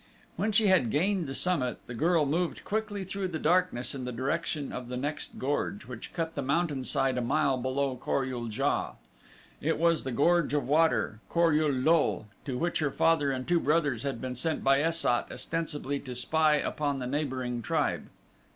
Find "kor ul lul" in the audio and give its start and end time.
11.29-12.25